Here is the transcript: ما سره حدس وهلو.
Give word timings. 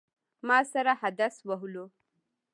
ما 0.47 0.59
سره 0.71 0.91
حدس 1.01 1.35
وهلو. 1.47 1.85